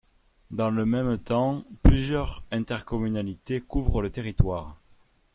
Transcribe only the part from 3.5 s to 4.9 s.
couvrent le territoire.